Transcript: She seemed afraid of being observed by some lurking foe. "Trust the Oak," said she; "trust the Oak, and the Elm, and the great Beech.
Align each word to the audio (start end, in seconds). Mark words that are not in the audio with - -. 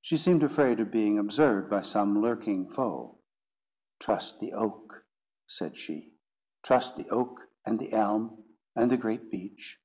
She 0.00 0.16
seemed 0.16 0.42
afraid 0.42 0.80
of 0.80 0.90
being 0.90 1.18
observed 1.18 1.68
by 1.68 1.82
some 1.82 2.22
lurking 2.22 2.70
foe. 2.70 3.18
"Trust 3.98 4.40
the 4.40 4.54
Oak," 4.54 5.04
said 5.48 5.76
she; 5.76 6.14
"trust 6.62 6.96
the 6.96 7.10
Oak, 7.10 7.42
and 7.66 7.78
the 7.78 7.92
Elm, 7.92 8.42
and 8.74 8.90
the 8.90 8.96
great 8.96 9.30
Beech. 9.30 9.78